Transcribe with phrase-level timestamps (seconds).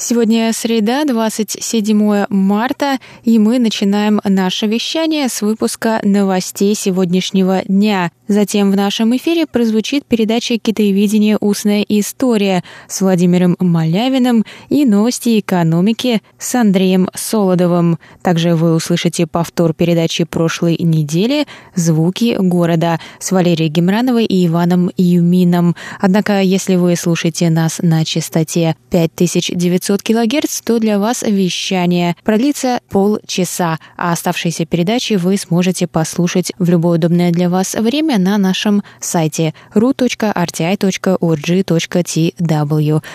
[0.00, 8.12] Сегодня среда, 27 марта, и мы начинаем наше вещание с выпуска новостей сегодняшнего дня.
[8.28, 11.36] Затем в нашем эфире прозвучит передача «Китаеведение.
[11.40, 17.98] Устная история» с Владимиром Малявиным и новости экономики с Андреем Солодовым.
[18.22, 25.74] Также вы услышите повтор передачи прошлой недели «Звуки города» с Валерией Гемрановой и Иваном Юмином.
[25.98, 33.78] Однако, если вы слушаете нас на частоте 5900 кГц, то для вас вещание продлится полчаса,
[33.96, 39.54] а оставшиеся передачи вы сможете послушать в любое удобное для вас время на нашем сайте
[39.74, 40.22] ru.rti.org.tw.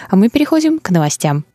[0.10, 1.46] А мы переходим к новостям.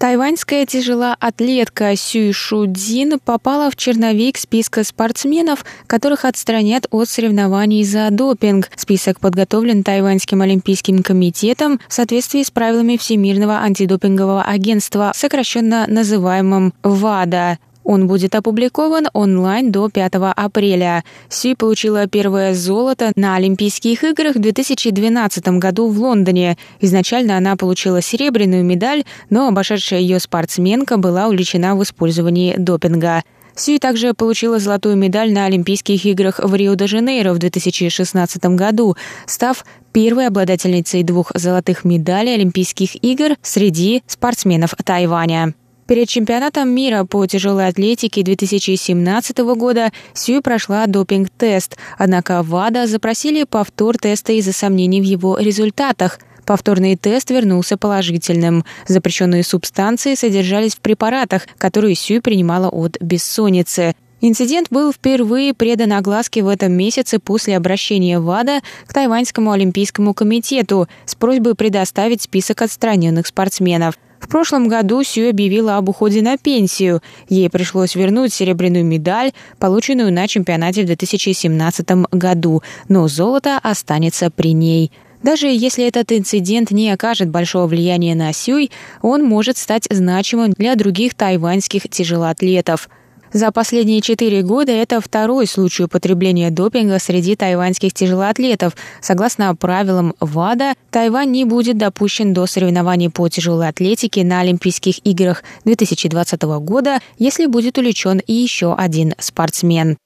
[0.00, 8.70] Тайваньская тяжелоатлетка Сюй Шудзин попала в черновик списка спортсменов, которых отстранят от соревнований за допинг.
[8.76, 17.58] Список подготовлен Тайваньским олимпийским комитетом в соответствии с правилами Всемирного антидопингового агентства, сокращенно называемым ВАДА.
[17.90, 21.02] Он будет опубликован онлайн до 5 апреля.
[21.28, 26.56] Сюй получила первое золото на Олимпийских играх в 2012 году в Лондоне.
[26.80, 33.24] Изначально она получила серебряную медаль, но обошедшая ее спортсменка была увлечена в использовании допинга.
[33.56, 40.28] Сюй также получила золотую медаль на Олимпийских играх в Рио-де-Жанейро в 2016 году, став первой
[40.28, 45.54] обладательницей двух золотых медалей Олимпийских игр среди спортсменов Тайваня.
[45.90, 53.98] Перед чемпионатом мира по тяжелой атлетике 2017 года Сюй прошла допинг-тест, однако ВАДА запросили повтор
[53.98, 56.20] теста из-за сомнений в его результатах.
[56.46, 58.64] Повторный тест вернулся положительным.
[58.86, 63.96] Запрещенные субстанции содержались в препаратах, которые Сюй принимала от бессонницы.
[64.20, 70.86] Инцидент был впервые предан огласке в этом месяце после обращения ВАДА к Тайваньскому олимпийскому комитету
[71.04, 73.96] с просьбой предоставить список отстраненных спортсменов.
[74.20, 77.02] В прошлом году Сью объявила об уходе на пенсию.
[77.28, 84.52] Ей пришлось вернуть серебряную медаль, полученную на чемпионате в 2017 году, но золото останется при
[84.52, 84.92] ней.
[85.22, 88.70] Даже если этот инцидент не окажет большого влияния на Сюй,
[89.02, 92.88] он может стать значимым для других тайваньских тяжелоатлетов–
[93.32, 98.76] за последние четыре года это второй случай употребления допинга среди тайваньских тяжелоатлетов.
[99.00, 105.44] Согласно правилам ВАДА, Тайвань не будет допущен до соревнований по тяжелой атлетике на Олимпийских играх
[105.64, 109.96] 2020 года, если будет увлечен еще один спортсмен.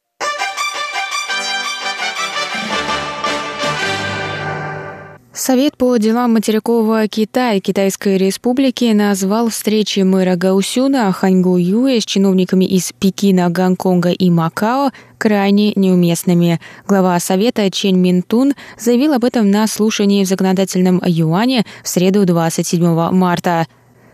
[5.47, 12.65] Совет по делам материкового Китая Китайской Республики назвал встречи мэра Гаусюна Ханьгу Юэ с чиновниками
[12.65, 16.61] из Пекина, Гонконга и Макао крайне неуместными.
[16.89, 23.11] Глава Совета Чен Минтун заявил об этом на слушании в законодательном юане в среду 27
[23.11, 23.67] марта.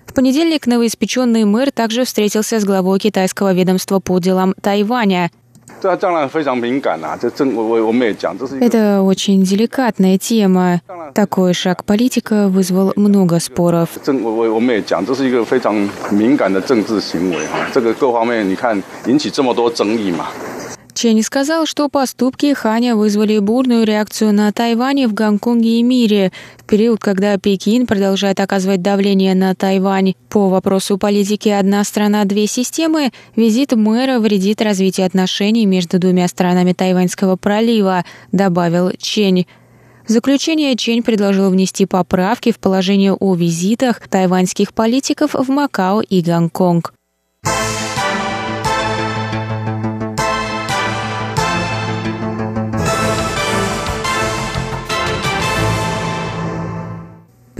[0.06, 5.30] В понедельник новоиспеченный мэр также встретился с главой китайского ведомства по делам Тайваня
[8.60, 10.80] это очень деликатная тема.
[11.14, 13.88] Такой шаг политика вызвал много споров.
[21.00, 26.64] Чен сказал, что поступки Ханя вызвали бурную реакцию на Тайване, в Гонконге и мире, в
[26.64, 30.12] период, когда Пекин продолжает оказывать давление на Тайвань.
[30.28, 36.74] По вопросу политики «одна страна, две системы» визит мэра вредит развитию отношений между двумя странами
[36.74, 39.46] Тайваньского пролива, добавил Чень.
[40.06, 46.20] В заключение Чень предложил внести поправки в положение о визитах тайваньских политиков в Макао и
[46.20, 46.92] Гонконг.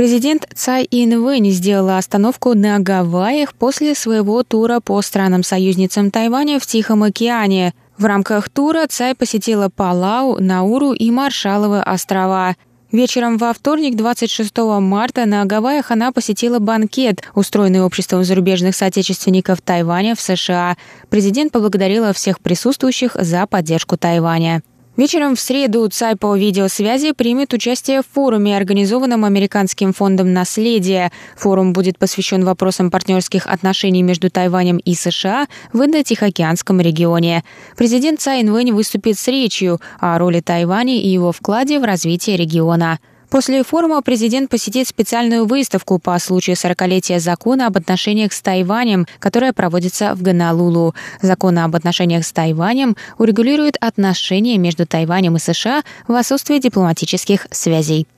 [0.00, 7.02] Президент Цай Инвэнь сделала остановку на Гавайях после своего тура по странам-союзницам Тайваня в Тихом
[7.02, 7.74] океане.
[7.98, 12.56] В рамках тура Цай посетила Палау, Науру и Маршаловы острова.
[12.90, 20.14] Вечером во вторник, 26 марта, на Гавайях она посетила банкет, устроенный обществом зарубежных соотечественников Тайваня
[20.14, 20.78] в США.
[21.10, 24.62] Президент поблагодарила всех присутствующих за поддержку Тайваня.
[25.00, 31.10] Вечером в среду ЦАЙ по видеосвязи примет участие в форуме, организованном Американским фондом наследия.
[31.38, 37.44] Форум будет посвящен вопросам партнерских отношений между Тайванем и США в Индо-Тихоокеанском регионе.
[37.78, 42.98] Президент Цай Инвэнь выступит с речью о роли Тайваня и его вкладе в развитие региона.
[43.30, 49.52] После форума президент посетит специальную выставку по случаю 40-летия закона об отношениях с Тайванем, которая
[49.52, 50.96] проводится в Гонолулу.
[51.22, 58.08] Закон об отношениях с Тайванем урегулирует отношения между Тайванем и США в отсутствии дипломатических связей.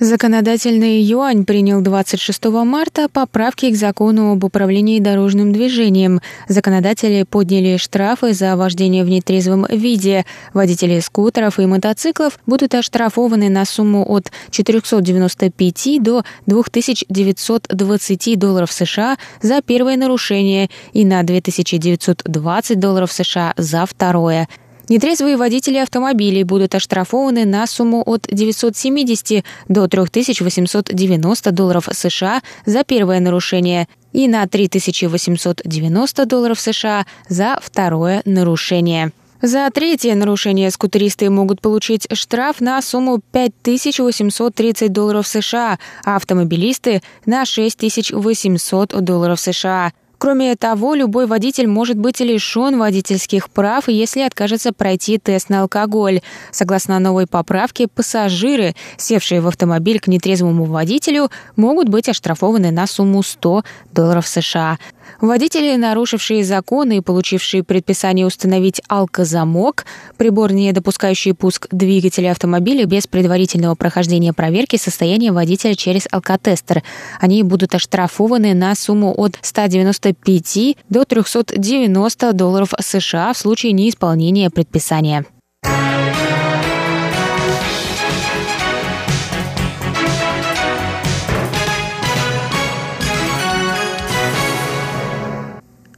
[0.00, 6.22] Законодательный юань принял 26 марта поправки к закону об управлении дорожным движением.
[6.48, 10.24] Законодатели подняли штрафы за вождение в нетрезвом виде.
[10.54, 19.60] Водители скутеров и мотоциклов будут оштрафованы на сумму от 495 до 2920 долларов США за
[19.60, 24.48] первое нарушение и на 2920 долларов США за второе.
[24.90, 33.20] Нетрезвые водители автомобилей будут оштрафованы на сумму от 970 до 3890 долларов США за первое
[33.20, 39.12] нарушение и на 3890 долларов США за второе нарушение.
[39.40, 47.44] За третье нарушение скутеристы могут получить штраф на сумму 5830 долларов США, а автомобилисты– на
[47.44, 49.92] 6800 долларов США.
[50.20, 56.20] Кроме того, любой водитель может быть лишен водительских прав, если откажется пройти тест на алкоголь.
[56.52, 63.22] Согласно новой поправке, пассажиры, севшие в автомобиль к нетрезвому водителю, могут быть оштрафованы на сумму
[63.22, 63.64] 100
[63.94, 64.78] долларов США.
[65.20, 69.84] Водители, нарушившие законы и получившие предписание установить алкозамок,
[70.16, 76.82] прибор, не допускающий пуск двигателя автомобиля без предварительного прохождения проверки состояния водителя через алкотестер.
[77.20, 85.24] Они будут оштрафованы на сумму от 195 до 390 долларов США в случае неисполнения предписания.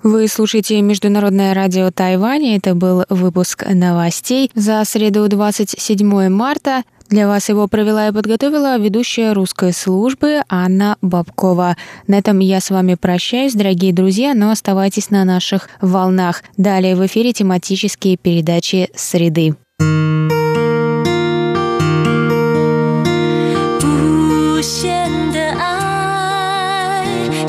[0.02, 2.56] Вы слушаете Международное радио Тайваня.
[2.56, 6.82] Это был выпуск новостей за среду 27 марта.
[7.08, 11.76] Для вас его провела и подготовила ведущая русской службы Анна Бабкова.
[12.08, 16.43] На этом я с вами прощаюсь, дорогие друзья, но оставайтесь на наших волнах.
[16.56, 19.55] Далее в эфире тематические передачи «Среды».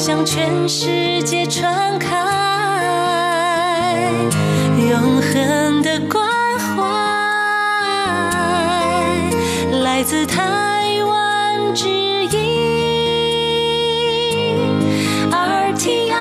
[0.03, 1.92] 向
[5.93, 6.23] 的关
[6.59, 6.83] 怀
[9.83, 10.52] 来自他。